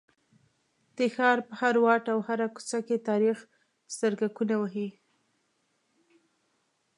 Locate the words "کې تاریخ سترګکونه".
2.87-4.55